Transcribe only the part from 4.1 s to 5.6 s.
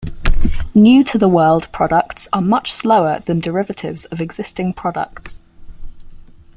existing products.